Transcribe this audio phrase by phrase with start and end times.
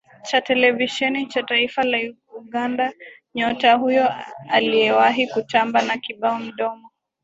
[0.23, 1.97] cha televisheni cha taifa la
[2.37, 2.93] Uganda
[3.35, 4.09] Nyota huyo
[4.49, 6.91] aliyewahi kutamba na kibao mdomo